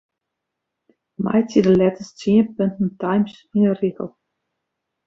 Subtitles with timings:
[1.23, 4.09] Meitsje de letters tsien punten Times yn 'e rigel.